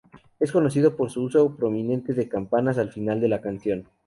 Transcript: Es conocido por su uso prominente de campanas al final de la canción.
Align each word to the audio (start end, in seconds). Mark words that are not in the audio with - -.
Es 0.39 0.51
conocido 0.51 0.95
por 0.95 1.11
su 1.11 1.21
uso 1.21 1.55
prominente 1.55 2.15
de 2.15 2.27
campanas 2.27 2.79
al 2.79 2.89
final 2.91 3.21
de 3.21 3.27
la 3.27 3.39
canción. 3.39 3.87